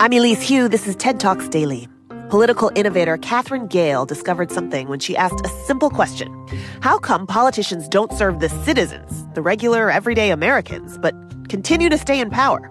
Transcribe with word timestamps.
I'm 0.00 0.14
Elise 0.14 0.48
Hu. 0.48 0.66
This 0.66 0.88
is 0.88 0.96
TED 0.96 1.20
Talks 1.20 1.46
Daily. 1.46 1.86
Political 2.30 2.72
innovator 2.74 3.18
Katherine 3.18 3.68
Gehl 3.68 4.06
discovered 4.06 4.50
something 4.50 4.88
when 4.88 4.98
she 4.98 5.14
asked 5.14 5.44
a 5.44 5.48
simple 5.66 5.90
question 5.90 6.32
How 6.80 6.98
come 6.98 7.26
politicians 7.26 7.86
don't 7.86 8.10
serve 8.14 8.40
the 8.40 8.48
citizens, 8.48 9.26
the 9.34 9.42
regular, 9.42 9.90
everyday 9.90 10.30
Americans, 10.30 10.96
but 10.96 11.14
continue 11.50 11.90
to 11.90 11.98
stay 11.98 12.18
in 12.18 12.30
power? 12.30 12.70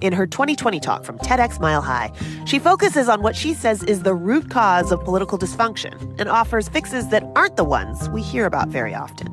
In 0.00 0.12
her 0.12 0.28
2020 0.28 0.78
talk 0.78 1.02
from 1.02 1.18
TEDx 1.18 1.58
Mile 1.58 1.82
High, 1.82 2.12
she 2.44 2.60
focuses 2.60 3.08
on 3.08 3.20
what 3.20 3.34
she 3.34 3.52
says 3.52 3.82
is 3.82 4.04
the 4.04 4.14
root 4.14 4.48
cause 4.48 4.92
of 4.92 5.02
political 5.02 5.40
dysfunction 5.40 6.20
and 6.20 6.28
offers 6.28 6.68
fixes 6.68 7.08
that 7.08 7.24
aren't 7.34 7.56
the 7.56 7.64
ones 7.64 8.08
we 8.10 8.22
hear 8.22 8.46
about 8.46 8.68
very 8.68 8.94
often. 8.94 9.26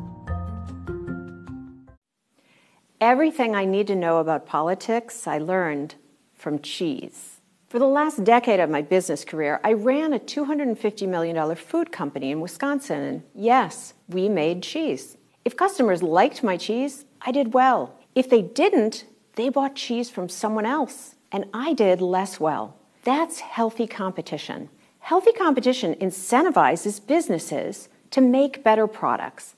Everything 3.00 3.56
I 3.56 3.66
need 3.66 3.86
to 3.86 3.96
know 3.96 4.18
about 4.18 4.48
politics, 4.48 5.28
I 5.28 5.38
learned 5.38 5.94
from 6.38 6.60
cheese. 6.60 7.37
For 7.70 7.80
the 7.80 7.86
last 7.86 8.24
decade 8.24 8.62
of 8.62 8.70
my 8.70 8.82
business 8.82 9.26
career, 9.26 9.60
I 9.62 9.74
ran 9.74 10.14
a 10.14 10.20
$250 10.20 11.06
million 11.06 11.54
food 11.54 11.92
company 11.92 12.32
in 12.32 12.40
Wisconsin, 12.40 13.02
and 13.02 13.24
yes, 13.36 13.94
we 14.08 14.30
made 14.30 14.64
cheese. 14.64 15.18
If 15.44 15.58
customers 15.58 16.02
liked 16.02 16.44
my 16.44 16.56
cheese, 16.56 17.04
I 17.22 17.34
did 17.34 17.54
well. 17.54 18.00
If 18.16 18.30
they 18.30 18.42
didn't, 18.42 19.04
they 19.36 19.50
bought 19.50 19.76
cheese 19.76 20.10
from 20.10 20.30
someone 20.30 20.66
else, 20.66 21.16
and 21.30 21.44
I 21.54 21.74
did 21.74 22.00
less 22.00 22.40
well. 22.40 22.78
That's 23.04 23.42
healthy 23.42 23.86
competition. 23.86 24.70
Healthy 25.00 25.34
competition 25.34 25.94
incentivizes 25.96 27.06
businesses 27.06 27.90
to 28.12 28.22
make 28.22 28.64
better 28.64 28.88
products. 28.88 29.56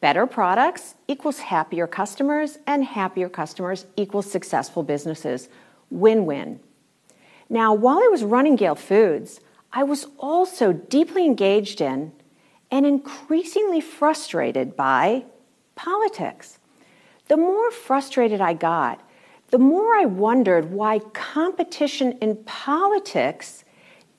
Better 0.00 0.26
products 0.26 0.96
equals 1.06 1.38
happier 1.38 1.86
customers, 1.86 2.58
and 2.66 2.84
happier 2.84 3.28
customers 3.28 3.86
equals 3.96 4.28
successful 4.28 4.82
businesses 4.82 5.48
win 5.90 6.26
win. 6.26 6.58
Now, 7.52 7.74
while 7.74 7.98
I 7.98 8.08
was 8.10 8.24
running 8.24 8.56
Gehl 8.56 8.78
Foods, 8.78 9.38
I 9.74 9.84
was 9.84 10.06
also 10.16 10.72
deeply 10.72 11.26
engaged 11.26 11.82
in 11.82 12.12
and 12.70 12.86
increasingly 12.86 13.82
frustrated 13.82 14.74
by 14.74 15.26
politics. 15.74 16.58
The 17.28 17.36
more 17.36 17.70
frustrated 17.70 18.40
I 18.40 18.54
got, 18.54 19.06
the 19.50 19.58
more 19.58 19.94
I 19.94 20.06
wondered 20.06 20.72
why 20.72 21.00
competition 21.12 22.16
in 22.22 22.36
politics 22.44 23.64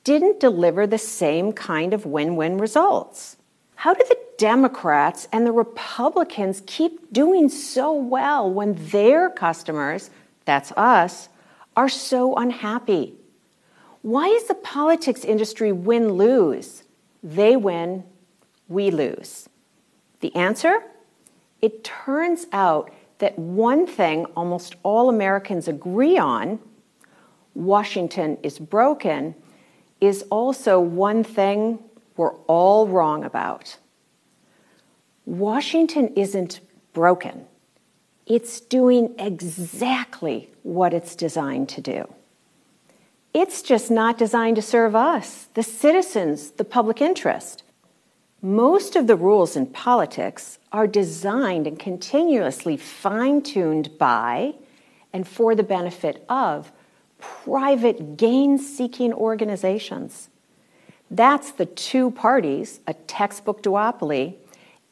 didn't 0.03 0.39
deliver 0.39 0.85
the 0.85 0.99
same 0.99 1.53
kind 1.53 1.91
of 1.95 2.05
win 2.05 2.35
win 2.35 2.59
results. 2.59 3.37
How 3.73 3.95
do 3.95 4.05
the 4.07 4.19
Democrats 4.37 5.27
and 5.31 5.43
the 5.43 5.51
Republicans 5.51 6.61
keep 6.67 7.11
doing 7.11 7.49
so 7.49 7.93
well 7.93 8.47
when 8.47 8.75
their 8.89 9.31
customers, 9.31 10.11
that's 10.45 10.71
us, 10.73 11.29
are 11.75 11.89
so 11.89 12.35
unhappy? 12.35 13.15
Why 14.03 14.27
is 14.27 14.47
the 14.47 14.53
politics 14.53 15.23
industry 15.23 15.71
win 15.71 16.13
lose? 16.13 16.83
They 17.23 17.55
win, 17.55 18.03
we 18.67 18.91
lose. 18.91 19.47
The 20.19 20.35
answer? 20.35 20.83
It 21.61 21.85
turns 21.85 22.45
out 22.51 22.91
that 23.19 23.39
one 23.39 23.87
thing 23.87 24.25
almost 24.35 24.75
all 24.83 25.07
Americans 25.07 25.69
agree 25.69 26.17
on 26.17 26.59
Washington 27.55 28.37
is 28.43 28.59
broken 28.59 29.35
is 30.01 30.25
also 30.29 30.81
one 30.81 31.23
thing 31.23 31.79
we're 32.17 32.35
all 32.47 32.87
wrong 32.87 33.23
about. 33.23 33.77
Washington 35.25 36.09
isn't 36.17 36.59
broken. 36.91 37.45
It's 38.25 38.59
doing 38.59 39.15
exactly 39.17 40.49
what 40.63 40.93
it's 40.93 41.15
designed 41.15 41.69
to 41.69 41.81
do. 41.81 42.13
It's 43.33 43.63
just 43.63 43.89
not 43.89 44.17
designed 44.17 44.57
to 44.57 44.61
serve 44.61 44.95
us, 44.95 45.47
the 45.55 45.63
citizens, 45.63 46.51
the 46.51 46.63
public 46.63 47.01
interest. 47.01 47.63
Most 48.41 48.95
of 48.95 49.07
the 49.07 49.15
rules 49.15 49.55
in 49.55 49.67
politics 49.67 50.59
are 50.71 50.85
designed 50.85 51.65
and 51.65 51.79
continuously 51.79 52.77
fine 52.77 53.41
tuned 53.41 53.97
by 53.97 54.53
and 55.13 55.27
for 55.27 55.55
the 55.55 55.63
benefit 55.63 56.23
of 56.29 56.71
private 57.19 58.17
gain 58.17 58.57
seeking 58.57 59.13
organizations. 59.13 60.29
That's 61.09 61.51
the 61.51 61.65
two 61.65 62.11
parties, 62.11 62.81
a 62.85 62.93
textbook 62.93 63.63
duopoly, 63.63 64.35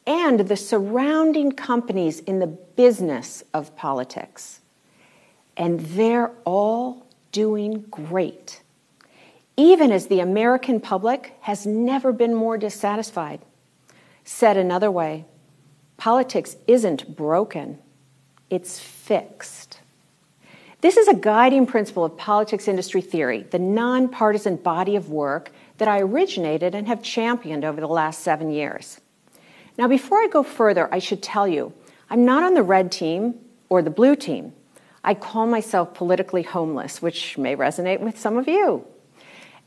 and 0.08 0.40
the 0.40 0.58
surrounding 0.58 1.52
companies 1.52 2.22
in 2.22 2.40
the 2.40 2.48
business 2.48 3.44
of 3.54 3.76
politics. 3.76 4.62
And 5.58 5.80
they're 5.80 6.32
all 6.46 7.06
doing 7.32 7.86
great, 7.90 8.62
even 9.58 9.92
as 9.92 10.08
the 10.08 10.20
American 10.20 10.80
public 10.80 11.38
has 11.42 11.66
never 11.66 12.12
been 12.12 12.34
more 12.34 12.58
dissatisfied. 12.58 13.42
Said 14.24 14.58
another 14.58 14.92
way, 14.92 15.26
politics 15.98 16.56
isn't 16.68 17.16
broken, 17.16 17.80
it's 18.50 18.80
fixed. 18.80 19.80
This 20.82 20.98
is 20.98 21.08
a 21.08 21.14
guiding 21.14 21.68
principle 21.68 22.04
of 22.04 22.18
politics 22.18 22.68
industry 22.68 23.02
theory, 23.02 23.44
the 23.52 23.60
nonpartisan 23.60 24.56
body 24.56 24.96
of 24.96 25.12
work 25.12 25.52
that 25.78 25.88
I 25.88 26.00
originated 26.00 26.74
and 26.74 26.88
have 26.88 27.04
championed 27.04 27.64
over 27.64 27.80
the 27.80 27.88
last 27.88 28.22
seven 28.22 28.52
years. 28.52 29.00
Now, 29.78 29.88
before 29.88 30.18
I 30.18 30.28
go 30.28 30.44
further, 30.44 30.92
I 30.92 31.00
should 31.00 31.22
tell 31.22 31.48
you 31.48 31.74
I'm 32.10 32.26
not 32.26 32.44
on 32.44 32.56
the 32.56 32.64
red 32.64 32.92
team 32.92 33.36
or 33.70 33.82
the 33.82 33.90
blue 33.90 34.16
team. 34.16 34.54
I 35.04 35.14
call 35.14 35.48
myself 35.48 35.94
politically 35.94 36.44
homeless, 36.44 37.02
which 37.02 37.38
may 37.38 37.56
resonate 37.56 38.00
with 38.00 38.20
some 38.20 38.38
of 38.38 38.48
you. 38.48 38.86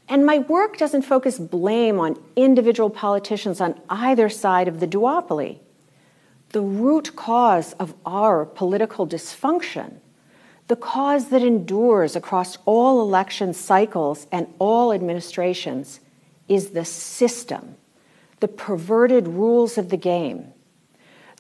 And 0.09 0.25
my 0.25 0.39
work 0.39 0.77
doesn't 0.77 1.03
focus 1.03 1.39
blame 1.39 1.99
on 1.99 2.23
individual 2.37 2.91
politicians 2.91 3.61
on 3.61 3.81
either 3.89 4.29
side 4.29 4.69
of 4.69 4.81
the 4.81 4.87
duopoly. 4.87 5.59
The 6.51 6.61
root 6.61 7.17
cause 7.17 7.73
of 7.75 7.95
our 8.07 8.45
political 8.45 9.07
dysfunction, 9.07 9.95
the 10.69 10.77
cause 10.77 11.31
that 11.31 11.43
endures 11.43 12.15
across 12.15 12.59
all 12.65 13.01
election 13.01 13.53
cycles 13.55 14.27
and 14.31 14.47
all 14.59 14.93
administrations, 14.93 16.01
is 16.49 16.71
the 16.71 16.85
system 16.85 17.77
the 18.41 18.49
perverted 18.49 19.27
rules 19.27 19.79
of 19.79 19.89
the 19.89 19.97
game. 19.97 20.53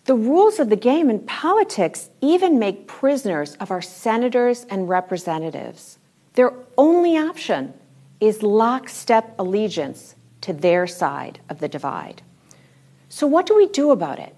The 0.04 0.14
rules 0.14 0.58
of 0.58 0.68
the 0.68 0.76
game 0.76 1.08
in 1.08 1.20
politics 1.20 2.10
even 2.20 2.58
make 2.58 2.86
prisoners 2.86 3.54
of 3.54 3.70
our 3.70 3.80
senators 3.80 4.66
and 4.68 4.88
representatives. 4.88 5.98
Their 6.34 6.52
only 6.76 7.16
option 7.16 7.72
is 8.20 8.42
lockstep 8.42 9.34
allegiance 9.38 10.14
to 10.42 10.52
their 10.52 10.86
side 10.86 11.40
of 11.48 11.60
the 11.60 11.68
divide. 11.68 12.20
So, 13.08 13.26
what 13.26 13.46
do 13.46 13.56
we 13.56 13.66
do 13.66 13.92
about 13.92 14.18
it? 14.18 14.34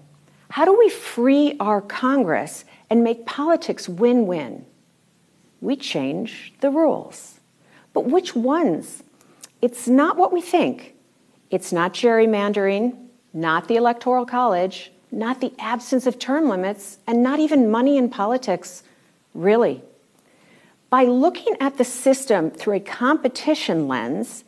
How 0.51 0.63
do 0.63 0.77
we 0.77 0.89
free 0.89 1.57
our 1.59 1.81
Congress 1.81 2.63
and 2.89 3.03
make 3.03 3.25
politics 3.25 3.89
win 3.89 4.25
win? 4.25 4.65
We 5.59 5.75
change 5.75 6.53
the 6.61 6.69
rules. 6.69 7.39
But 7.93 8.05
which 8.05 8.35
ones? 8.35 9.03
It's 9.61 9.87
not 9.87 10.15
what 10.15 10.31
we 10.31 10.39
think. 10.39 10.93
It's 11.49 11.73
not 11.73 11.93
gerrymandering, 11.93 12.95
not 13.33 13.67
the 13.67 13.75
Electoral 13.75 14.25
College, 14.25 14.91
not 15.11 15.41
the 15.41 15.53
absence 15.59 16.05
of 16.05 16.19
term 16.19 16.49
limits, 16.49 16.97
and 17.07 17.23
not 17.23 17.39
even 17.39 17.71
money 17.71 17.97
in 17.97 18.09
politics, 18.09 18.83
really. 19.33 19.81
By 20.89 21.03
looking 21.03 21.55
at 21.59 21.77
the 21.77 21.83
system 21.83 22.51
through 22.51 22.75
a 22.75 22.79
competition 22.79 23.87
lens, 23.87 24.43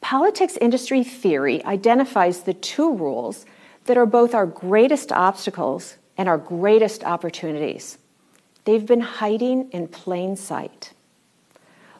politics 0.00 0.56
industry 0.58 1.02
theory 1.02 1.64
identifies 1.64 2.42
the 2.42 2.54
two 2.54 2.94
rules 2.94 3.46
that 3.86 3.96
are 3.96 4.06
both 4.06 4.34
our 4.34 4.46
greatest 4.46 5.12
obstacles 5.12 5.96
and 6.16 6.28
our 6.28 6.38
greatest 6.38 7.04
opportunities. 7.04 7.98
They've 8.64 8.84
been 8.84 9.00
hiding 9.00 9.70
in 9.70 9.88
plain 9.88 10.36
sight. 10.36 10.92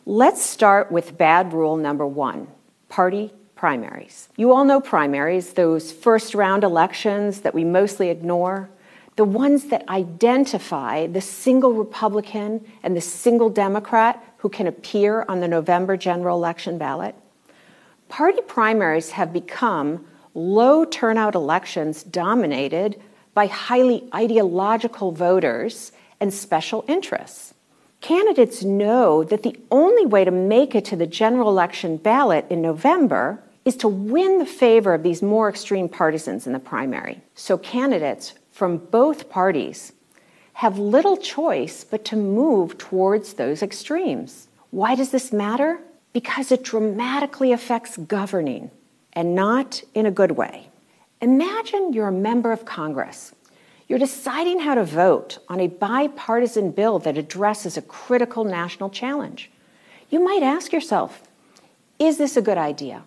Let's 0.05 0.43
start 0.43 0.93
with 0.93 1.17
bad 1.17 1.53
rule 1.53 1.77
number 1.77 2.07
one 2.07 2.49
party 2.89 3.33
primaries. 3.59 4.29
You 4.37 4.53
all 4.53 4.65
know 4.65 4.81
primaries, 4.81 5.55
those 5.55 5.91
first 5.91 6.33
round 6.33 6.63
elections 6.63 7.41
that 7.41 7.55
we 7.55 7.65
mostly 7.65 8.09
ignore, 8.09 8.71
the 9.17 9.25
ones 9.25 9.65
that 9.67 9.87
identify 9.89 11.09
the 11.09 11.21
single 11.21 11.73
Republican 11.73 12.65
and 12.85 12.97
the 12.97 13.01
single 13.01 13.51
Democrat 13.51 14.25
who 14.39 14.49
can 14.49 14.69
appear 14.69 15.25
on 15.29 15.41
the 15.41 15.49
November 15.49 15.97
general 15.97 16.37
election 16.39 16.79
ballot. 16.79 17.17
Party 18.09 18.41
primaries 18.47 19.11
have 19.11 19.33
become 19.33 20.07
low 20.35 20.85
turnout 20.85 21.35
elections 21.35 22.05
dominated 22.05 23.01
by 23.35 23.47
highly 23.47 24.09
ideological 24.15 25.11
voters 25.11 25.91
and 26.21 26.33
special 26.33 26.85
interests. 26.87 27.55
Candidates 28.01 28.63
know 28.63 29.25
that 29.25 29.43
the 29.43 29.59
only 29.73 30.07
way 30.07 30.25
to 30.25 30.31
make 30.31 30.77
it 30.77 30.85
to 30.85 30.95
the 30.97 31.09
general 31.09 31.49
election 31.49 31.97
ballot 31.97 32.47
in 32.49 32.63
November 32.63 33.43
is 33.69 33.77
to 33.77 33.87
win 33.87 34.39
the 34.39 34.47
favor 34.47 34.95
of 34.95 35.03
these 35.03 35.21
more 35.21 35.47
extreme 35.47 35.91
partisans 35.91 36.47
in 36.47 36.55
the 36.55 36.59
primary. 36.59 37.21
So 37.35 37.59
candidates 37.59 38.33
from 38.51 38.79
both 38.79 39.29
parties 39.29 39.93
have 40.55 40.79
little 40.79 41.19
choice 41.19 41.85
but 41.85 42.03
to 42.07 42.17
move 42.17 42.79
towards 42.79 43.35
those 43.35 43.63
extremes. 43.63 44.49
Why 44.71 44.95
does 44.95 45.11
this 45.11 45.35
matter? 45.35 45.81
Because 46.15 46.51
it 46.51 46.65
dramatically 46.65 47.53
affects 47.53 47.99
governing, 47.99 48.71
and 49.13 49.35
not 49.35 49.83
in 49.93 50.07
a 50.07 50.11
good 50.11 50.31
way. 50.33 50.71
Imagine 51.21 51.93
you're 51.93 52.09
a 52.09 52.13
member 52.13 52.53
of 52.53 52.65
Congress. 52.65 53.35
You're 53.87 53.99
deciding 53.99 54.61
how 54.61 54.77
to 54.77 54.85
vote 54.85 55.41
on 55.51 55.61
a 55.61 55.67
bipartisan 55.67 56.71
bill 56.71 56.99
that 57.01 57.19
addresses 57.19 57.77
a 57.77 57.83
critical 57.83 58.45
national 58.45 58.89
challenge. 58.89 59.51
You 60.09 60.25
might 60.25 60.43
ask 60.43 60.73
yourself, 60.73 61.23
is 61.99 62.17
this 62.17 62.35
a 62.35 62.43
good 62.43 62.57
idea? 62.57 63.05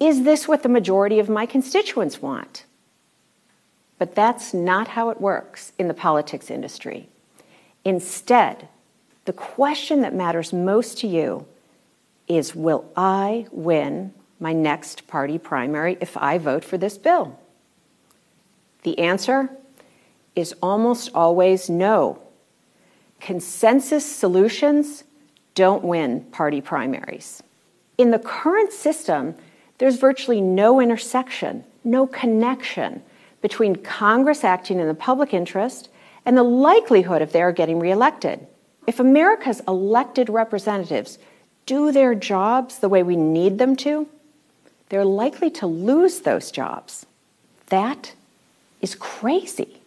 Is 0.00 0.22
this 0.22 0.46
what 0.46 0.62
the 0.62 0.68
majority 0.68 1.18
of 1.18 1.28
my 1.28 1.46
constituents 1.46 2.22
want? 2.22 2.64
But 3.98 4.14
that's 4.14 4.54
not 4.54 4.88
how 4.88 5.10
it 5.10 5.20
works 5.20 5.72
in 5.78 5.88
the 5.88 5.94
politics 5.94 6.50
industry. 6.50 7.08
Instead, 7.84 8.68
the 9.24 9.32
question 9.32 10.02
that 10.02 10.14
matters 10.14 10.52
most 10.52 10.98
to 10.98 11.08
you 11.08 11.46
is 12.28 12.54
Will 12.54 12.90
I 12.96 13.46
win 13.50 14.14
my 14.38 14.52
next 14.52 15.08
party 15.08 15.38
primary 15.38 15.98
if 16.00 16.16
I 16.16 16.38
vote 16.38 16.64
for 16.64 16.78
this 16.78 16.96
bill? 16.96 17.38
The 18.84 18.98
answer 19.00 19.50
is 20.36 20.54
almost 20.62 21.10
always 21.14 21.68
no. 21.68 22.22
Consensus 23.20 24.06
solutions 24.06 25.02
don't 25.56 25.82
win 25.82 26.20
party 26.30 26.60
primaries. 26.60 27.42
In 27.96 28.12
the 28.12 28.20
current 28.20 28.72
system, 28.72 29.34
there's 29.78 29.96
virtually 29.96 30.40
no 30.40 30.80
intersection, 30.80 31.64
no 31.84 32.06
connection 32.06 33.02
between 33.40 33.76
Congress 33.76 34.44
acting 34.44 34.80
in 34.80 34.88
the 34.88 34.94
public 34.94 35.32
interest 35.32 35.88
and 36.26 36.36
the 36.36 36.42
likelihood 36.42 37.22
of 37.22 37.32
their 37.32 37.52
getting 37.52 37.78
reelected. 37.78 38.46
If 38.86 39.00
America's 39.00 39.60
elected 39.68 40.28
representatives 40.28 41.18
do 41.66 41.92
their 41.92 42.14
jobs 42.14 42.78
the 42.78 42.88
way 42.88 43.02
we 43.02 43.16
need 43.16 43.58
them 43.58 43.76
to, 43.76 44.08
they're 44.88 45.04
likely 45.04 45.50
to 45.50 45.66
lose 45.66 46.20
those 46.20 46.50
jobs. 46.50 47.06
That 47.66 48.14
is 48.80 48.94
crazy. 48.94 49.80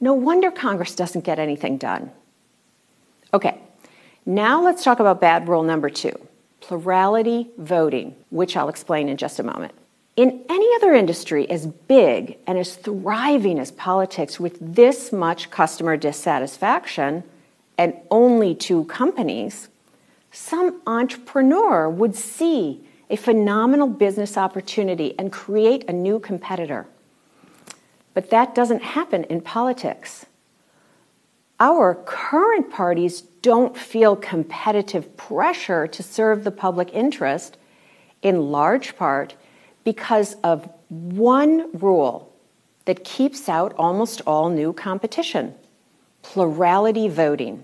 No 0.00 0.12
wonder 0.12 0.50
Congress 0.50 0.94
doesn't 0.94 1.24
get 1.24 1.38
anything 1.38 1.78
done. 1.78 2.10
Okay, 3.32 3.58
now 4.26 4.62
let's 4.62 4.84
talk 4.84 5.00
about 5.00 5.20
bad 5.20 5.48
rule 5.48 5.62
number 5.62 5.90
two 5.90 6.14
plurality 6.66 7.50
voting, 7.58 8.16
which 8.30 8.56
I'll 8.56 8.70
explain 8.70 9.08
in 9.08 9.16
just 9.16 9.38
a 9.38 9.42
moment. 9.42 9.74
In 10.16 10.44
any 10.48 10.68
other 10.76 10.94
industry 10.94 11.48
as 11.50 11.66
big 11.66 12.38
and 12.46 12.56
as 12.56 12.76
thriving 12.76 13.58
as 13.58 13.70
politics 13.72 14.40
with 14.40 14.56
this 14.60 15.12
much 15.12 15.50
customer 15.50 15.96
dissatisfaction 15.96 17.22
and 17.76 17.94
only 18.10 18.54
two 18.54 18.84
companies, 18.84 19.68
some 20.30 20.80
entrepreneur 20.86 21.90
would 21.90 22.14
see 22.14 22.86
a 23.10 23.16
phenomenal 23.16 23.88
business 23.88 24.38
opportunity 24.38 25.14
and 25.18 25.30
create 25.30 25.84
a 25.88 25.92
new 25.92 26.18
competitor. 26.18 26.86
But 28.14 28.30
that 28.30 28.54
doesn't 28.54 28.82
happen 28.82 29.24
in 29.24 29.42
politics. 29.42 30.24
Our 31.60 31.94
current 31.94 32.70
parties 32.70 33.20
don't 33.20 33.76
feel 33.76 34.16
competitive 34.16 35.16
pressure 35.16 35.86
to 35.86 36.02
serve 36.02 36.44
the 36.44 36.50
public 36.50 36.92
interest, 36.92 37.56
in 38.22 38.50
large 38.50 38.96
part 38.96 39.36
because 39.84 40.34
of 40.42 40.68
one 40.88 41.70
rule 41.78 42.32
that 42.86 43.04
keeps 43.04 43.48
out 43.48 43.74
almost 43.76 44.20
all 44.26 44.48
new 44.48 44.72
competition 44.72 45.54
plurality 46.22 47.06
voting. 47.06 47.62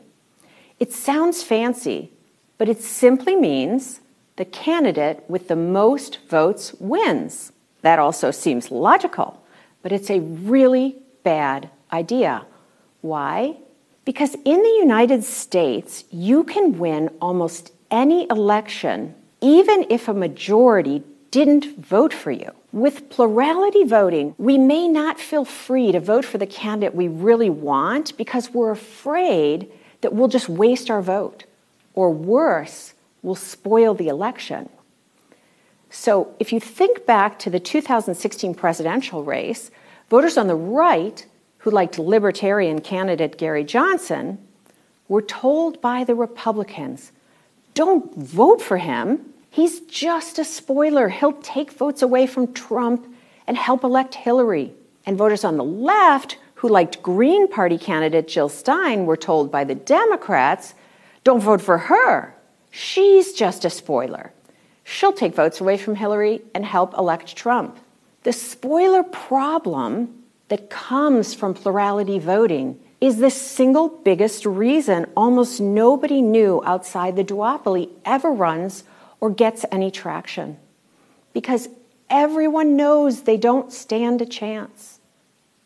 It 0.78 0.92
sounds 0.92 1.42
fancy, 1.42 2.12
but 2.58 2.68
it 2.68 2.82
simply 2.82 3.34
means 3.34 4.00
the 4.36 4.44
candidate 4.44 5.24
with 5.28 5.48
the 5.48 5.56
most 5.56 6.18
votes 6.28 6.74
wins. 6.74 7.52
That 7.80 7.98
also 7.98 8.30
seems 8.30 8.70
logical, 8.70 9.42
but 9.82 9.92
it's 9.92 10.10
a 10.10 10.20
really 10.20 10.96
bad 11.24 11.70
idea. 11.90 12.44
Why? 13.00 13.56
Because 14.10 14.34
in 14.44 14.60
the 14.60 14.76
United 14.80 15.22
States, 15.22 16.02
you 16.10 16.42
can 16.42 16.80
win 16.80 17.10
almost 17.20 17.70
any 17.92 18.26
election, 18.28 19.14
even 19.40 19.86
if 19.88 20.08
a 20.08 20.12
majority 20.12 21.04
didn't 21.30 21.78
vote 21.78 22.12
for 22.12 22.32
you. 22.32 22.50
With 22.72 23.08
plurality 23.08 23.84
voting, 23.84 24.34
we 24.36 24.58
may 24.58 24.88
not 24.88 25.20
feel 25.20 25.44
free 25.44 25.92
to 25.92 26.00
vote 26.00 26.24
for 26.24 26.38
the 26.38 26.46
candidate 26.48 26.92
we 26.92 27.06
really 27.06 27.50
want 27.50 28.16
because 28.16 28.50
we're 28.50 28.72
afraid 28.72 29.70
that 30.00 30.12
we'll 30.12 30.26
just 30.26 30.48
waste 30.48 30.90
our 30.90 31.02
vote. 31.02 31.44
Or 31.94 32.10
worse, 32.10 32.94
we'll 33.22 33.36
spoil 33.36 33.94
the 33.94 34.08
election. 34.08 34.68
So 35.88 36.34
if 36.40 36.52
you 36.52 36.58
think 36.58 37.06
back 37.06 37.38
to 37.38 37.48
the 37.48 37.60
2016 37.60 38.56
presidential 38.56 39.22
race, 39.22 39.70
voters 40.08 40.36
on 40.36 40.48
the 40.48 40.56
right 40.56 41.24
who 41.60 41.70
liked 41.70 41.98
libertarian 41.98 42.80
candidate 42.80 43.38
Gary 43.38 43.64
Johnson 43.64 44.38
were 45.08 45.22
told 45.22 45.80
by 45.80 46.04
the 46.04 46.14
Republicans 46.14 47.12
don't 47.74 48.14
vote 48.14 48.60
for 48.60 48.76
him 48.76 49.30
He's 49.50 49.80
just 49.80 50.38
a 50.38 50.44
spoiler. 50.44 51.08
He'll 51.08 51.32
take 51.32 51.72
votes 51.72 52.02
away 52.02 52.26
from 52.26 52.54
Trump 52.54 53.12
and 53.46 53.56
help 53.56 53.82
elect 53.82 54.14
Hillary. 54.14 54.72
And 55.04 55.18
voters 55.18 55.44
on 55.44 55.56
the 55.56 55.64
left 55.64 56.38
who 56.54 56.68
liked 56.68 57.02
Green 57.02 57.48
Party 57.48 57.76
candidate 57.76 58.28
Jill 58.28 58.48
Stein 58.48 59.06
were 59.06 59.16
told 59.16 59.50
by 59.50 59.64
the 59.64 59.74
Democrats 59.74 60.74
don't 61.24 61.40
vote 61.40 61.60
for 61.60 61.78
her. 61.78 62.34
She's 62.70 63.32
just 63.32 63.64
a 63.64 63.70
spoiler. 63.70 64.32
She'll 64.84 65.12
take 65.12 65.34
votes 65.34 65.60
away 65.60 65.76
from 65.76 65.96
Hillary 65.96 66.42
and 66.54 66.64
help 66.64 66.96
elect 66.96 67.34
Trump. 67.34 67.78
The 68.22 68.32
spoiler 68.32 69.02
problem 69.02 70.19
that 70.50 70.68
comes 70.68 71.32
from 71.32 71.54
plurality 71.54 72.18
voting 72.18 72.78
is 73.00 73.16
the 73.16 73.30
single 73.30 73.88
biggest 73.88 74.44
reason 74.44 75.06
almost 75.16 75.60
nobody 75.60 76.20
new 76.20 76.60
outside 76.66 77.16
the 77.16 77.24
duopoly 77.24 77.88
ever 78.04 78.30
runs 78.30 78.84
or 79.20 79.30
gets 79.30 79.64
any 79.70 79.90
traction 79.90 80.58
because 81.32 81.68
everyone 82.10 82.76
knows 82.76 83.22
they 83.22 83.36
don't 83.36 83.72
stand 83.72 84.20
a 84.20 84.26
chance. 84.26 84.98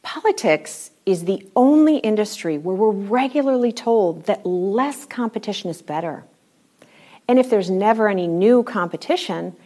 Politics 0.02 0.90
is 1.06 1.24
the 1.24 1.48
only 1.56 1.96
industry 1.96 2.58
where 2.58 2.76
we're 2.76 2.90
regularly 2.90 3.72
told 3.72 4.26
that 4.26 4.44
less 4.44 5.06
competition 5.06 5.70
is 5.70 5.80
better. 5.80 6.24
And 7.26 7.38
if 7.38 7.48
there's 7.48 7.70
never 7.70 8.06
any 8.06 8.26
new 8.26 8.62
competition, 8.62 9.56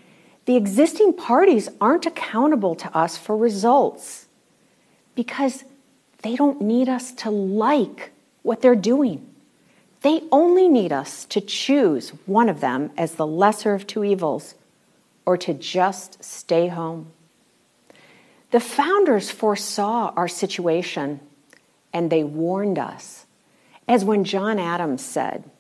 the 0.45 0.55
existing 0.55 1.15
parties 1.15 1.69
aren't 1.81 2.07
accountable 2.07 2.77
to 2.77 2.97
us 2.97 3.19
for 3.19 3.37
results 3.37 4.28
because 5.19 5.65
they 6.23 6.37
don't 6.37 6.61
need 6.61 6.89
us 6.89 7.11
to 7.11 7.29
like 7.29 8.13
what 8.43 8.63
they're 8.63 8.77
doing. 8.77 9.27
They 10.03 10.23
only 10.31 10.69
need 10.69 10.93
us 10.93 11.25
to 11.25 11.41
choose 11.41 12.11
one 12.25 12.49
of 12.49 12.61
them 12.61 12.93
as 12.97 13.17
the 13.17 13.27
lesser 13.27 13.75
of 13.75 13.85
two 13.85 14.05
evils 14.05 14.55
or 15.27 15.37
to 15.39 15.53
just 15.53 16.23
stay 16.23 16.69
home. 16.69 17.11
The 18.53 18.61
founders 18.61 19.29
foresaw 19.29 20.13
our 20.15 20.29
situation 20.29 21.19
and 21.93 22.11
they 22.11 22.23
warned 22.23 22.79
us. 22.79 23.27
As 23.89 24.05
when 24.05 24.23
John 24.23 24.61
Adams 24.61 25.05
said, 25.05 25.51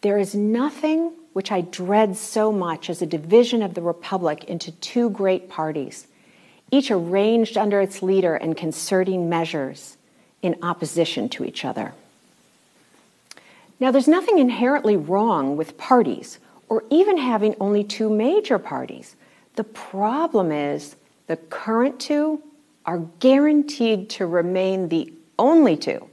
There 0.00 0.18
is 0.18 0.34
nothing 0.34 1.12
which 1.32 1.52
I 1.52 1.60
dread 1.60 2.16
so 2.16 2.50
much 2.50 2.90
as 2.90 3.00
a 3.00 3.06
division 3.06 3.62
of 3.62 3.74
the 3.74 3.82
Republic 3.82 4.42
into 4.48 4.72
two 4.72 5.10
great 5.10 5.48
parties, 5.48 6.08
each 6.74 6.90
arranged 6.90 7.56
under 7.56 7.80
its 7.80 8.02
leader 8.02 8.34
and 8.34 8.56
concerting 8.56 9.28
measures 9.28 9.96
in 10.42 10.56
opposition 10.62 11.28
to 11.28 11.44
each 11.44 11.64
other. 11.64 11.94
Now, 13.78 13.90
there's 13.92 14.08
nothing 14.08 14.38
inherently 14.38 14.96
wrong 14.96 15.56
with 15.56 15.78
parties 15.78 16.40
or 16.68 16.82
even 16.90 17.16
having 17.16 17.54
only 17.60 17.84
two 17.84 18.10
major 18.10 18.58
parties. 18.58 19.14
The 19.54 19.64
problem 19.64 20.50
is 20.50 20.96
the 21.28 21.36
current 21.36 22.00
two 22.00 22.42
are 22.84 22.98
guaranteed 23.20 24.10
to 24.10 24.26
remain 24.26 24.88
the 24.88 25.12
only 25.38 25.76
two, 25.76 26.08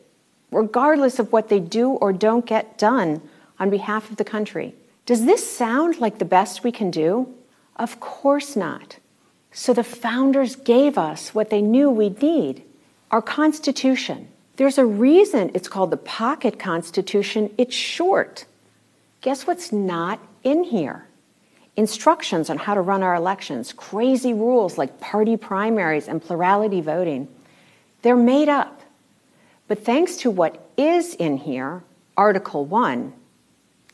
regardless 0.52 1.18
of 1.18 1.32
what 1.32 1.50
they 1.50 1.60
do 1.60 1.90
or 1.90 2.14
don't 2.14 2.46
get 2.46 2.78
done 2.78 3.22
on 3.60 3.70
behalf 3.70 4.10
of 4.12 4.18
the 4.18 4.24
country. 4.24 4.76
Does 5.06 5.26
this 5.26 5.50
sound 5.50 6.00
like 6.00 6.20
the 6.20 6.26
best 6.26 6.64
we 6.64 6.72
can 6.72 6.92
do? 6.92 7.34
Of 7.76 8.00
course 8.00 8.56
not. 8.56 8.98
So 9.52 9.74
the 9.74 9.84
founders 9.84 10.56
gave 10.56 10.98
us 10.98 11.36
what 11.36 11.50
they 11.50 11.62
knew 11.62 11.90
we'd 11.90 12.22
need 12.22 12.64
our 13.12 13.22
Constitution, 13.22 14.30
there's 14.56 14.78
a 14.78 14.86
reason 14.86 15.52
it's 15.54 15.68
called 15.68 15.92
the 15.92 15.98
Pocket 15.98 16.58
Constitution. 16.58 17.54
It's 17.58 17.76
short. 17.76 18.46
Guess 19.22 19.46
what's 19.46 19.72
not 19.72 20.20
in 20.44 20.64
here? 20.64 21.08
Instructions 21.76 22.50
on 22.50 22.58
how 22.58 22.74
to 22.74 22.82
run 22.82 23.04
our 23.04 23.16
elections, 23.16 23.74
crazy 23.74 24.34
rules 24.34 24.78
like 24.78 25.00
party 25.00 25.36
primaries 25.36 26.08
and 26.08 26.22
plurality 26.22 26.82
voting. 26.82 27.28
They're 28.02 28.16
made 28.16 28.50
up. 28.50 28.82
But 29.68 29.84
thanks 29.84 30.18
to 30.18 30.32
what 30.32 30.70
is 30.78 31.16
in 31.16 31.38
here, 31.38 31.84
Article 32.18 32.66
1, 32.66 33.14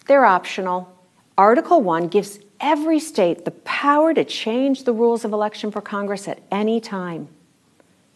They're 0.08 0.26
optional. 0.26 0.94
Article 1.38 1.82
1 1.82 2.08
gives 2.08 2.40
every 2.60 3.00
state 3.00 3.46
the 3.46 3.52
power 3.52 4.14
to 4.14 4.24
change 4.24 4.84
the 4.84 4.94
rules 4.94 5.26
of 5.26 5.32
election 5.32 5.72
for 5.72 5.82
Congress 5.82 6.28
at 6.28 6.42
any 6.52 6.80
time. 6.80 7.28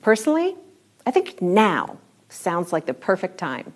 Personally, 0.01 0.55
I 1.05 1.12
think 1.12 1.41
now 1.41 1.98
sounds 2.29 2.71
like 2.71 2.86
the 2.86 2.93
perfect 2.93 3.38
time. 3.38 3.74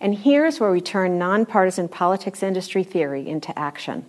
And 0.00 0.14
here's 0.14 0.60
where 0.60 0.70
we 0.70 0.80
turn 0.80 1.18
nonpartisan 1.18 1.88
politics 1.88 2.42
industry 2.42 2.84
theory 2.84 3.28
into 3.28 3.56
action. 3.58 4.06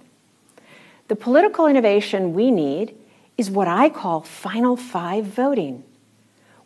The 1.08 1.16
political 1.16 1.66
innovation 1.66 2.34
we 2.34 2.52
need 2.52 2.96
is 3.38 3.50
what 3.50 3.68
I 3.68 3.90
call 3.90 4.22
final 4.22 4.76
five 4.76 5.26
voting. 5.26 5.84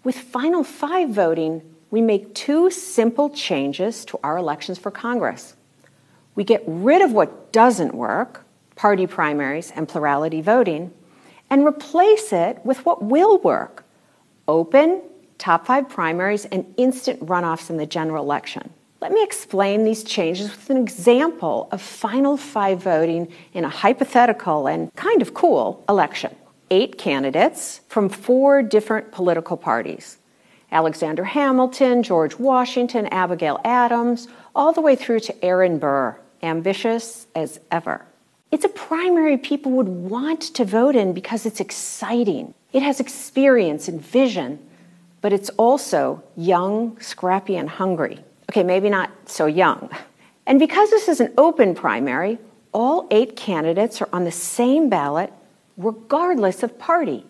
With 0.04 0.18
final 0.18 0.64
five 0.64 1.10
voting, 1.10 1.62
we 1.92 2.02
make 2.02 2.34
two 2.34 2.70
simple 2.72 3.30
changes 3.30 4.04
to 4.06 4.20
our 4.24 4.36
elections 4.36 4.78
for 4.78 4.92
Congress. 4.92 5.56
We 6.36 6.44
get 6.44 6.64
rid 6.66 7.02
of 7.02 7.14
what 7.14 7.54
doesn't 7.54 7.94
work, 7.94 8.43
party 8.76 9.08
primaries 9.08 9.72
and 9.76 9.88
plurality 9.88 10.42
voting, 10.42 10.92
and 11.50 11.66
replace 11.66 12.34
it 12.34 12.60
with 12.66 12.86
what 12.86 13.04
will 13.04 13.38
work 13.40 13.84
open, 14.48 15.02
top 15.38 15.66
five 15.66 15.88
primaries, 15.88 16.46
and 16.46 16.66
instant 16.78 17.26
runoffs 17.26 17.70
in 17.70 17.78
the 17.78 17.86
general 17.86 18.24
election. 18.24 18.70
Let 19.02 19.12
me 19.12 19.22
explain 19.24 19.84
these 19.84 20.04
changes 20.04 20.50
with 20.50 20.70
an 20.70 20.78
example 20.78 21.68
of 21.72 21.82
final 21.82 22.38
five 22.38 22.82
voting 22.82 23.32
in 23.54 23.66
a 23.66 23.70
hypothetical 23.70 24.68
and 24.68 24.94
kind 24.96 25.22
of 25.22 25.34
cool 25.34 25.84
election. 25.90 26.34
Eight 26.72 26.98
candidates 26.98 27.82
from 27.90 28.08
four 28.08 28.64
different 28.64 29.12
political 29.12 29.58
parties 29.58 30.18
Alexander 30.72 31.24
Hamilton, 31.24 32.02
George 32.02 32.40
Washington, 32.40 33.06
Abigail 33.08 33.60
Adams, 33.64 34.28
all 34.56 34.74
the 34.74 34.82
way 34.82 34.96
through 34.96 35.20
to 35.20 35.46
Aaron 35.46 35.78
Burr, 35.78 36.18
ambitious 36.42 37.28
as 37.36 37.60
ever. 37.72 38.06
It's 38.54 38.66
a 38.66 38.70
primary 38.70 39.38
people 39.38 39.72
would 39.72 39.88
want 39.88 40.42
to 40.42 40.64
vote 40.64 40.96
in 40.96 41.14
because 41.14 41.48
it's 41.48 41.60
exciting. 41.60 42.54
It 42.72 42.84
has 42.84 43.00
experience 43.00 43.88
and 43.88 44.00
vision, 44.00 44.60
but 45.22 45.34
it's 45.34 45.50
also 45.58 46.22
young, 46.38 47.00
scrappy, 47.02 47.56
and 47.56 47.68
hungry. 47.68 48.20
Okay, 48.52 48.62
maybe 48.62 48.92
not 48.92 49.10
so 49.26 49.48
young. 49.48 49.90
And 50.46 50.60
because 50.60 50.92
this 50.92 51.10
is 51.10 51.20
an 51.20 51.34
open 51.36 51.74
primary, 51.74 52.38
all 52.74 53.08
eight 53.10 53.36
candidates 53.36 54.04
are 54.04 54.10
on 54.14 54.24
the 54.24 54.32
same 54.32 54.88
ballot 54.88 55.34
regardless 55.76 56.62
of 56.62 56.78
party. 56.78 57.26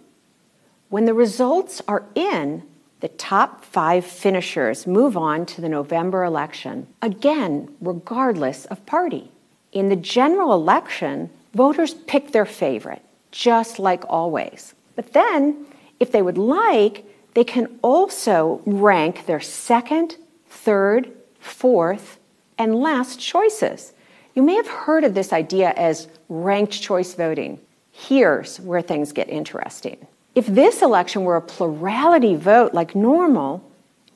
When 0.90 1.06
the 1.06 1.14
results 1.14 1.82
are 1.88 2.04
in, 2.16 2.64
the 3.00 3.08
top 3.08 3.64
five 3.64 4.04
finishers 4.06 4.86
move 4.86 5.16
on 5.16 5.46
to 5.46 5.62
the 5.62 5.70
November 5.70 6.26
election, 6.26 6.88
again, 7.02 7.74
regardless 7.80 8.66
of 8.66 8.86
party. 8.86 9.32
In 9.74 9.90
the 9.90 9.96
general 9.96 10.54
election, 10.54 11.32
voters 11.54 11.96
pick 11.96 12.32
their 12.32 12.46
favorite, 12.46 13.02
just 13.32 13.80
like 13.80 14.04
always. 14.08 14.76
But 14.96 15.14
then, 15.14 15.66
if 16.00 16.12
they 16.12 16.22
would 16.22 16.38
like, 16.38 17.06
they 17.34 17.44
can 17.44 17.80
also 17.82 18.62
rank 18.68 19.26
their 19.26 19.40
second, 19.40 20.18
third, 20.48 21.12
fourth, 21.40 22.20
and 22.60 22.76
last 22.76 23.20
choices. 23.20 23.94
You 24.36 24.44
may 24.44 24.54
have 24.56 24.68
heard 24.68 25.04
of 25.04 25.16
this 25.16 25.34
idea 25.34 25.72
as 25.72 26.08
ranked 26.30 26.80
choice 26.80 27.16
voting. 27.16 27.60
Here's 27.92 28.60
where 28.60 28.82
things 28.82 29.12
get 29.12 29.28
interesting. 29.28 30.06
If 30.36 30.46
this 30.46 30.84
election 30.84 31.24
were 31.24 31.36
a 31.36 31.42
plurality 31.42 32.36
vote 32.36 32.76
like 32.76 32.96
normal, 32.96 33.68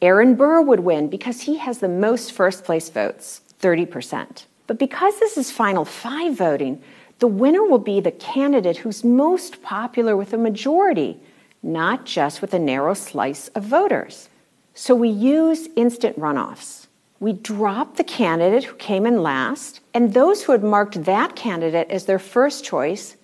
Aaron 0.03 0.35
Burr 0.35 0.61
would 0.61 0.81
win 0.81 1.09
because 1.09 1.41
he 1.41 1.57
has 1.57 1.79
the 1.79 1.89
most 1.89 2.31
first 2.31 2.63
place 2.63 2.89
votes, 2.89 3.41
30%. 3.59 4.45
But 4.67 4.77
because 4.77 5.19
this 5.19 5.37
is 5.37 5.49
final 5.49 5.85
five 5.85 6.37
voting, 6.37 6.81
the 7.19 7.27
winner 7.27 7.63
will 7.63 7.79
be 7.79 7.99
the 7.99 8.11
candidate 8.11 8.77
who's 8.77 9.03
most 9.03 9.63
popular 9.63 10.15
with 10.15 10.33
a 10.33 10.37
majority, 10.37 11.19
not 11.63 12.05
just 12.05 12.41
with 12.41 12.53
a 12.53 12.59
narrow 12.59 12.93
slice 12.93 13.47
of 13.49 13.63
voters. 13.63 14.29
So 14.75 14.93
we 14.93 15.09
use 15.09 15.67
instant 15.75 16.19
runoffs 16.19 16.87
we 17.19 17.33
drop 17.33 17.95
the 17.95 18.03
candidate 18.03 18.65
who 18.65 18.75
came 18.75 19.05
in 19.05 19.23
last, 19.23 19.79
and 19.93 20.13
those 20.13 20.43
who 20.43 20.51
had 20.51 20.63
marked 20.63 21.05
that 21.05 21.35
candidate 21.35 21.89
as 21.89 22.05
their 22.05 22.19
first 22.19 22.63
choice 22.63 23.15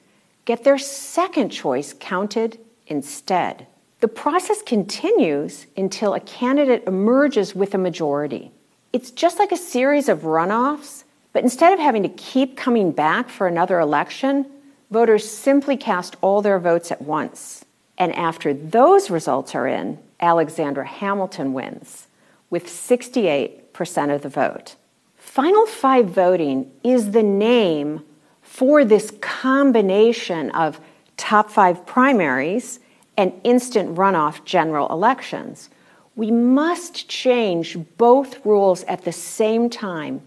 get 0.45 0.63
their 0.63 0.79
second 0.79 1.49
choice 1.49 1.93
counted 1.99 2.59
instead. 2.87 3.67
The 3.99 4.07
process 4.07 4.61
continues 4.61 5.67
until 5.77 6.13
a 6.13 6.19
candidate 6.19 6.83
emerges 6.87 7.55
with 7.55 7.73
a 7.73 7.77
majority. 7.77 8.51
It's 8.91 9.11
just 9.11 9.39
like 9.39 9.51
a 9.51 9.57
series 9.57 10.09
of 10.09 10.21
runoffs, 10.21 11.03
but 11.33 11.43
instead 11.43 11.73
of 11.73 11.79
having 11.79 12.03
to 12.03 12.09
keep 12.09 12.55
coming 12.55 12.91
back 12.91 13.27
for 13.29 13.47
another 13.47 13.79
election, 13.79 14.45
voters 14.91 15.29
simply 15.29 15.75
cast 15.75 16.15
all 16.21 16.41
their 16.41 16.59
votes 16.59 16.91
at 16.91 17.01
once. 17.01 17.65
And 17.97 18.15
after 18.15 18.53
those 18.53 19.09
results 19.09 19.55
are 19.55 19.67
in, 19.67 19.99
Alexander 20.19 20.83
Hamilton 20.83 21.53
wins 21.53 22.07
with 22.49 22.69
68 22.69 23.73
percent 23.73 24.11
of 24.11 24.21
the 24.21 24.29
vote. 24.29 24.75
Final 25.17 25.65
five 25.65 26.09
voting 26.09 26.71
is 26.83 27.11
the 27.11 27.23
name 27.23 28.03
for 28.41 28.85
this 28.85 29.11
combination 29.19 30.51
of 30.51 30.79
top 31.17 31.49
five 31.49 31.85
primaries 31.85 32.79
and 33.17 33.33
instant 33.43 33.95
runoff 33.95 34.43
general 34.45 34.87
elections. 34.89 35.69
We 36.15 36.29
must 36.29 37.09
change 37.09 37.77
both 37.97 38.45
rules 38.45 38.83
at 38.83 39.03
the 39.03 39.11
same 39.11 39.69
time 39.69 40.21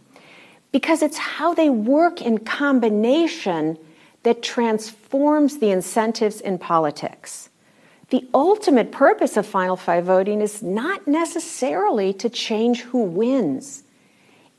because 0.73 1.03
it's 1.03 1.19
how 1.19 1.55
they 1.55 1.71
work 1.71 2.21
in 2.21 2.39
combination 2.39 3.79
that 4.23 4.43
transforms 4.43 5.59
the 5.59 5.71
incentives 5.71 6.41
in 6.41 6.59
politics. 6.59 7.49
The 8.11 8.27
ultimate 8.35 8.93
purpose 8.93 9.37
of 9.37 9.47
Final 9.47 9.77
Five 9.77 10.05
voting 10.05 10.41
is 10.41 10.63
not 10.63 11.07
necessarily 11.09 12.13
to 12.15 12.29
change 12.29 12.83
who 12.83 13.03
wins. 13.03 13.83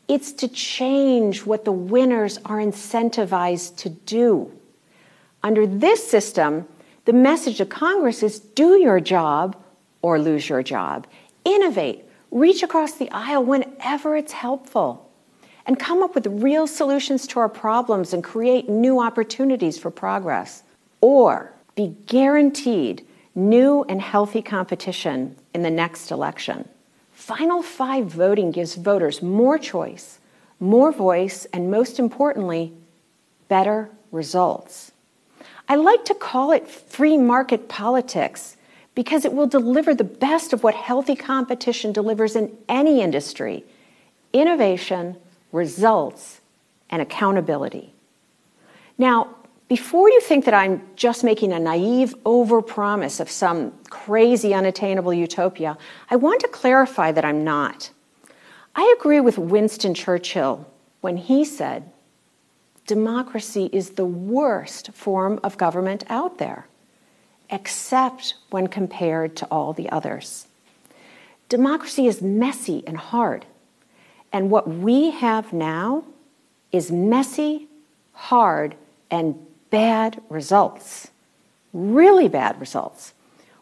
It's 0.07 0.31
to 0.33 0.47
change 0.47 1.45
what 1.45 1.65
the 1.65 1.71
winners 1.71 2.39
are 2.45 2.57
incentivized 2.57 3.77
to 3.77 3.89
do. 3.89 4.51
Under 5.43 5.67
this 5.67 6.05
system, 6.09 6.67
the 7.05 7.13
message 7.13 7.57
to 7.57 7.65
Congress 7.65 8.23
is 8.23 8.39
do 8.39 8.77
your 8.79 8.99
job 8.99 9.55
or 10.01 10.19
lose 10.19 10.49
your 10.49 10.63
job. 10.63 11.07
Innovate, 11.45 12.03
reach 12.31 12.63
across 12.63 12.93
the 12.93 13.09
aisle 13.11 13.43
whenever 13.43 14.15
it's 14.17 14.33
helpful, 14.33 15.06
and 15.67 15.77
come 15.77 16.01
up 16.01 16.15
with 16.15 16.25
real 16.27 16.65
solutions 16.65 17.27
to 17.27 17.39
our 17.39 17.49
problems 17.49 18.13
and 18.13 18.23
create 18.23 18.69
new 18.69 18.99
opportunities 18.99 19.77
for 19.77 19.91
progress. 19.91 20.63
Or 21.01 21.53
be 21.75 21.95
guaranteed 22.07 23.05
new 23.35 23.83
and 23.87 24.01
healthy 24.01 24.41
competition 24.41 25.35
in 25.53 25.61
the 25.61 25.69
next 25.69 26.09
election. 26.09 26.67
Final 27.11 27.61
five 27.61 28.05
voting 28.05 28.51
gives 28.51 28.75
voters 28.75 29.21
more 29.21 29.59
choice, 29.59 30.19
more 30.59 30.91
voice, 30.91 31.45
and 31.53 31.69
most 31.69 31.99
importantly, 31.99 32.73
better 33.47 33.89
results. 34.11 34.91
I 35.69 35.75
like 35.75 36.05
to 36.05 36.15
call 36.15 36.51
it 36.51 36.67
free 36.67 37.17
market 37.17 37.67
politics 37.67 38.55
because 38.95 39.25
it 39.25 39.33
will 39.33 39.45
deliver 39.45 39.93
the 39.93 40.03
best 40.03 40.53
of 40.53 40.63
what 40.63 40.73
healthy 40.73 41.15
competition 41.15 41.91
delivers 41.91 42.35
in 42.35 42.57
any 42.69 43.01
industry 43.01 43.63
innovation, 44.33 45.15
results, 45.51 46.41
and 46.89 47.01
accountability. 47.01 47.93
Now, 48.97 49.35
before 49.67 50.09
you 50.09 50.21
think 50.21 50.45
that 50.45 50.53
I'm 50.53 50.81
just 50.95 51.23
making 51.23 51.51
a 51.51 51.59
naive 51.59 52.15
overpromise 52.23 53.19
of 53.19 53.29
some 53.29 53.73
crazy, 53.89 54.53
unattainable 54.53 55.13
utopia, 55.13 55.77
I 56.09 56.15
want 56.15 56.39
to 56.41 56.47
clarify 56.47 57.11
that 57.11 57.25
I'm 57.25 57.43
not. 57.43 57.89
I 58.75 58.95
agree 58.97 59.19
with 59.19 59.37
Winston 59.37 59.93
Churchill 59.93 60.65
when 61.01 61.17
he 61.17 61.43
said, 61.43 61.91
Democracy 62.85 63.69
is 63.73 63.91
the 63.91 64.05
worst 64.05 64.91
form 64.93 65.39
of 65.43 65.57
government 65.57 66.05
out 66.07 66.37
there, 66.37 66.67
except 67.49 68.35
when 68.49 68.67
compared 68.67 69.35
to 69.35 69.45
all 69.47 69.73
the 69.73 69.89
others. 69.89 70.47
Democracy 71.49 72.07
is 72.07 72.21
messy 72.21 72.83
and 72.87 72.97
hard, 72.97 73.45
and 74.31 74.51
what 74.51 74.67
we 74.67 75.11
have 75.11 75.53
now 75.53 76.03
is 76.71 76.91
messy, 76.91 77.67
hard, 78.13 78.75
and 79.09 79.35
bad 79.69 80.21
results, 80.29 81.09
really 81.73 82.27
bad 82.27 82.59
results. 82.59 83.13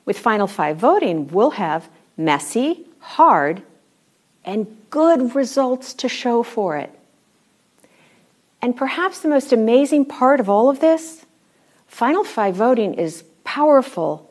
With 0.06 0.18
Final 0.18 0.48
Five 0.48 0.78
voting, 0.78 1.28
we'll 1.28 1.52
have 1.52 1.90
messy, 2.18 2.86
hard, 3.00 3.62
and 4.44 4.68
good 4.90 5.36
results 5.36 5.94
to 5.96 6.10
show 6.10 6.44
for 6.44 6.78
it. 6.78 6.92
And 8.62 8.76
perhaps 8.76 9.20
the 9.20 9.30
most 9.30 9.52
amazing 9.52 10.06
part 10.06 10.40
of 10.40 10.50
all 10.50 10.70
of 10.70 10.80
this 10.80 11.26
Final 11.88 12.24
Five 12.24 12.56
voting 12.56 12.96
is 12.96 13.24
powerful 13.44 14.30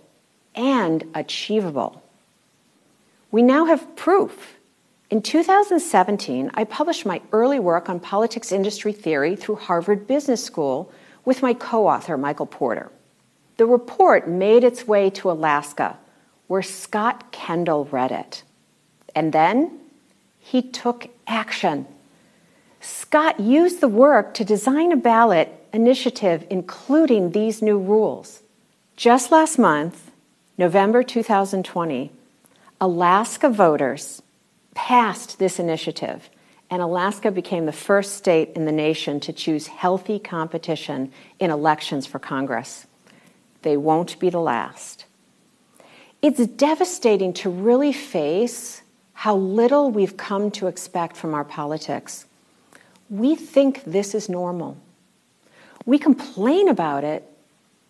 and 0.55 1.05
achievable. 1.14 2.03
We 3.31 3.43
now 3.43 3.64
have 3.64 3.97
proof 3.97 4.57
In 5.11 5.21
2017, 5.21 6.51
I 6.55 6.65
published 6.65 7.05
my 7.05 7.21
early 7.31 7.59
work 7.59 7.89
on 7.89 8.01
politics 8.01 8.51
industry 8.51 8.93
theory 8.93 9.37
through 9.37 9.57
Harvard 9.57 10.07
Business 10.07 10.43
School 10.43 10.91
with 11.25 11.43
my 11.43 11.53
co 11.53 11.87
author, 11.87 12.17
Michael 12.17 12.47
Porter. 12.47 12.91
The 13.57 13.67
report 13.67 14.29
made 14.29 14.65
its 14.65 14.87
way 14.87 15.11
to 15.11 15.31
Alaska, 15.31 15.99
where 16.47 16.63
Scott 16.63 17.33
Kendall 17.33 17.85
read 17.85 18.13
it. 18.13 18.43
And 19.15 19.33
then 19.33 19.79
he 20.39 20.63
took 20.63 21.09
action. 21.27 21.87
Scott 22.81 23.39
used 23.39 23.81
the 23.81 23.89
work 23.89 24.35
to 24.35 24.45
design 24.45 24.91
a 24.91 24.97
ballot 24.97 25.49
initiative 25.73 26.47
including 26.51 27.31
these 27.31 27.61
new 27.61 27.79
rules. 27.79 28.43
Just 28.97 29.33
last 29.33 29.59
month, 29.59 30.11
November 30.57 31.03
2020, 31.03 32.13
Alaska 32.81 33.49
voters 33.49 34.23
passed 34.75 35.38
this 35.38 35.59
initiative, 35.59 36.28
and 36.71 36.83
Alaska 36.83 37.31
became 37.31 37.66
the 37.66 37.73
first 37.73 38.14
state 38.16 38.50
in 38.54 38.64
the 38.64 38.73
nation 38.73 39.21
to 39.21 39.33
choose 39.33 39.69
healthy 39.69 40.19
competition 40.19 41.12
in 41.38 41.50
elections 41.50 42.07
for 42.07 42.19
Congress. 42.19 42.87
They 43.62 43.76
won't 43.76 44.19
be 44.19 44.31
the 44.31 44.40
last. 44.40 45.07
It's 46.21 46.47
devastating 46.47 47.33
to 47.35 47.50
really 47.50 47.93
face 47.93 48.83
how 49.12 49.37
little 49.37 49.90
we've 49.90 50.16
come 50.16 50.50
to 50.52 50.66
expect 50.66 51.16
from 51.16 51.35
our 51.35 51.45
politics. 51.45 52.26
We 53.09 53.37
think 53.37 53.85
this 53.85 54.14
is 54.14 54.28
normal. 54.28 54.76
We 55.87 55.99
complain 55.99 56.69
about 56.69 57.04
it, 57.04 57.31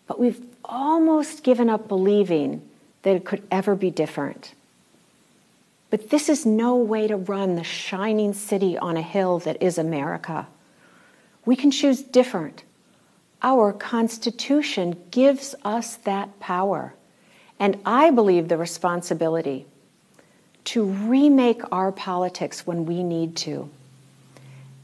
but 0.07 0.19
we've 0.19 0.41
almost 0.63 1.43
given 1.43 1.69
up 1.69 1.87
believing 1.87 2.61
that 3.03 3.15
it 3.15 3.25
could 3.25 3.43
ever 3.49 3.75
be 3.75 3.89
different. 3.89 4.53
But 5.95 6.09
this 6.09 6.27
is 6.27 6.45
no 6.45 6.75
way 6.75 7.07
to 7.07 7.15
run 7.15 7.55
the 7.55 7.63
shining 7.63 8.33
city 8.33 8.77
on 8.77 8.97
a 8.97 9.01
hill 9.01 9.39
that 9.39 9.61
is 9.61 9.77
America. 9.77 10.45
We 11.45 11.55
can 11.55 11.71
choose 11.71 12.01
different. 12.01 12.65
Our 13.41 13.71
Constitution 13.71 15.01
gives 15.09 15.55
us 15.63 15.95
that 16.03 16.37
power. 16.41 16.95
And 17.61 17.79
I 17.85 18.11
believe 18.11 18.49
the 18.49 18.57
responsibility 18.57 19.67
to 20.65 20.83
remake 20.83 21.61
our 21.71 21.93
politics 21.93 22.67
when 22.67 22.85
we 22.85 23.01
need 23.01 23.37
to. 23.37 23.69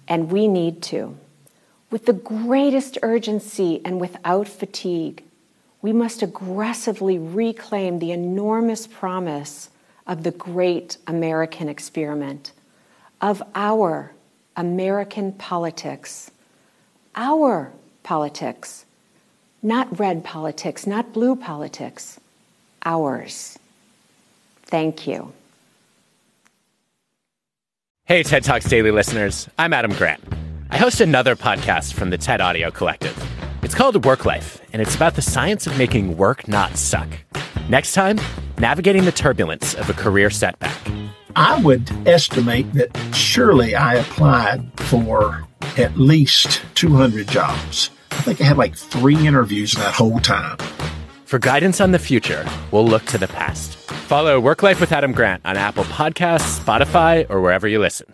And 0.08 0.32
we 0.32 0.48
need 0.48 0.82
to. 0.84 1.18
With 1.90 2.06
the 2.06 2.14
greatest 2.14 2.98
urgency 3.02 3.82
and 3.84 4.00
without 4.00 4.48
fatigue, 4.48 5.26
we 5.82 5.92
must 5.92 6.22
aggressively 6.22 7.20
reclaim 7.20 8.00
the 8.00 8.14
enormous 8.14 8.88
promise 8.88 9.68
of 10.12 10.24
the 10.24 10.32
great 10.32 10.98
American 11.08 11.70
experiment, 11.70 12.52
of 13.22 13.42
our 13.56 14.12
American 14.58 15.32
politics, 15.32 16.30
our 17.16 17.72
politics, 18.04 18.86
not 19.64 19.98
red 19.98 20.22
politics, 20.22 20.86
not 20.86 21.14
blue 21.14 21.34
politics, 21.34 22.20
ours. 22.84 23.58
Thank 24.64 25.08
you. 25.08 25.32
Hey, 28.04 28.22
TED 28.24 28.44
Talks 28.44 28.66
Daily 28.66 28.92
listeners. 28.92 29.48
I'm 29.58 29.72
Adam 29.72 29.94
Grant. 29.94 30.22
I 30.72 30.78
host 30.78 31.00
another 31.00 31.38
podcast 31.38 31.94
from 31.94 32.10
the 32.10 32.18
TED 32.18 32.42
Audio 32.42 32.70
Collective. 32.70 33.18
It's 33.64 33.76
called 33.76 34.04
Work 34.04 34.26
Life, 34.26 34.60
and 34.74 34.82
it's 34.82 34.94
about 34.94 35.16
the 35.16 35.22
science 35.22 35.68
of 35.68 35.78
making 35.78 36.18
work 36.18 36.50
not 36.50 36.76
suck. 36.76 37.08
Next 37.70 37.94
time, 37.94 38.20
navigating 38.62 39.04
the 39.04 39.12
turbulence 39.12 39.74
of 39.74 39.90
a 39.90 39.94
career 39.94 40.30
setback. 40.30 40.78
I 41.36 41.62
would 41.62 41.90
estimate 42.08 42.72
that 42.74 42.96
surely 43.14 43.76
I 43.76 43.96
applied 43.96 44.72
for 44.82 45.44
at 45.78 45.98
least 45.98 46.62
200 46.76 47.28
jobs. 47.28 47.90
I 48.12 48.22
think 48.22 48.40
I 48.40 48.46
had 48.46 48.58
like 48.58 48.76
three 48.76 49.28
interviews 49.28 49.74
that 49.74 49.94
whole 49.94 50.20
time. 50.20 50.58
For 51.26 51.40
guidance 51.40 51.82
on 51.82 51.92
the 51.92 52.00
future, 52.00 52.46
we'll 52.72 52.86
look 52.86 53.06
to 53.06 53.18
the 53.18 53.28
past. 53.28 53.76
Follow 54.08 54.40
Work 54.40 54.62
Life 54.62 54.80
with 54.80 54.92
Adam 54.92 55.14
Grant 55.14 55.42
on 55.46 55.58
Apple 55.58 55.86
Podcasts, 55.86 56.60
Spotify, 56.60 57.26
or 57.30 57.42
wherever 57.42 57.68
you 57.68 57.80
listen. 57.80 58.14